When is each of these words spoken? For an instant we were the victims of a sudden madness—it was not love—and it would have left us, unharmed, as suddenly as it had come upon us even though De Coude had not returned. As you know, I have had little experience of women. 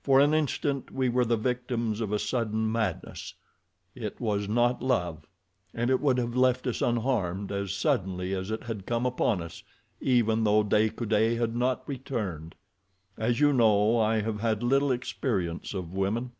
For 0.00 0.20
an 0.20 0.32
instant 0.32 0.90
we 0.90 1.10
were 1.10 1.26
the 1.26 1.36
victims 1.36 2.00
of 2.00 2.10
a 2.10 2.18
sudden 2.18 2.72
madness—it 2.72 4.18
was 4.18 4.48
not 4.48 4.80
love—and 4.80 5.90
it 5.90 6.00
would 6.00 6.16
have 6.16 6.34
left 6.34 6.66
us, 6.66 6.80
unharmed, 6.80 7.52
as 7.52 7.72
suddenly 7.74 8.32
as 8.34 8.50
it 8.50 8.62
had 8.62 8.86
come 8.86 9.04
upon 9.04 9.42
us 9.42 9.62
even 10.00 10.44
though 10.44 10.62
De 10.62 10.88
Coude 10.88 11.36
had 11.38 11.54
not 11.54 11.86
returned. 11.86 12.54
As 13.18 13.38
you 13.38 13.52
know, 13.52 14.00
I 14.00 14.22
have 14.22 14.40
had 14.40 14.62
little 14.62 14.90
experience 14.92 15.74
of 15.74 15.92
women. 15.92 16.32